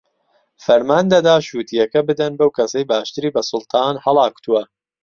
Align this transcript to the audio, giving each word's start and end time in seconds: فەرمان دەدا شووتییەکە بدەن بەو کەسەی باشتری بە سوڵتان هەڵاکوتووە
فەرمان 0.65 1.05
دەدا 1.13 1.35
شووتییەکە 1.47 1.99
بدەن 2.09 2.33
بەو 2.39 2.51
کەسەی 2.57 2.87
باشتری 2.91 3.33
بە 3.35 3.41
سوڵتان 3.49 3.95
هەڵاکوتووە 4.05 4.63